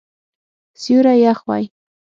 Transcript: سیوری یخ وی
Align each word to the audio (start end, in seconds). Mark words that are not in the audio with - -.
سیوری 0.81 1.15
یخ 1.25 1.39
وی 1.47 1.63